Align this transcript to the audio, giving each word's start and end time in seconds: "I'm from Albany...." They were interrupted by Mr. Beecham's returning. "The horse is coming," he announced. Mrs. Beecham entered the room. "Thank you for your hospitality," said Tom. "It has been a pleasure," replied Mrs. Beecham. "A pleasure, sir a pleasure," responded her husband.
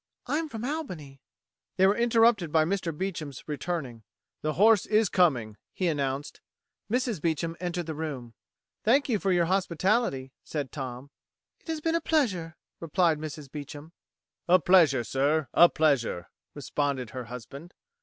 "I'm 0.25 0.49
from 0.49 0.65
Albany...." 0.65 1.21
They 1.77 1.85
were 1.85 1.95
interrupted 1.95 2.51
by 2.51 2.65
Mr. 2.65 2.91
Beecham's 2.91 3.47
returning. 3.47 4.01
"The 4.41 4.53
horse 4.53 4.87
is 4.87 5.09
coming," 5.09 5.57
he 5.75 5.87
announced. 5.87 6.41
Mrs. 6.91 7.21
Beecham 7.21 7.55
entered 7.59 7.85
the 7.85 7.93
room. 7.93 8.33
"Thank 8.83 9.09
you 9.09 9.19
for 9.19 9.31
your 9.31 9.45
hospitality," 9.45 10.33
said 10.43 10.71
Tom. 10.71 11.11
"It 11.59 11.67
has 11.67 11.81
been 11.81 11.93
a 11.93 12.01
pleasure," 12.01 12.57
replied 12.79 13.19
Mrs. 13.19 13.51
Beecham. 13.51 13.93
"A 14.47 14.57
pleasure, 14.57 15.03
sir 15.03 15.47
a 15.53 15.69
pleasure," 15.69 16.31
responded 16.55 17.11
her 17.11 17.25
husband. 17.25 17.75